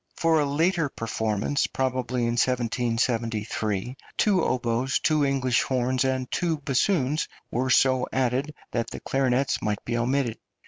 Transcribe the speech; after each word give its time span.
For 0.15 0.39
a 0.39 0.45
later 0.47 0.89
performance, 0.89 1.67
probably 1.67 2.21
in 2.23 2.31
1773, 2.31 3.95
two 4.17 4.41
oboes, 4.43 4.97
two 4.97 5.23
English 5.23 5.61
horns, 5.61 6.03
and 6.05 6.31
two 6.31 6.57
bassoons 6.57 7.27
were 7.51 7.69
so 7.69 8.07
added 8.11 8.55
that 8.71 8.89
the 8.89 8.99
clarinets 8.99 9.61
might 9.61 9.85
be 9.85 9.95
omitted. 9.99 10.39